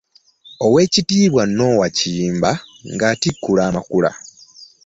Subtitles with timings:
[0.65, 2.51] Oweekitiibwa Noah Kiyimba
[2.93, 4.11] ng’atikkula Amakula.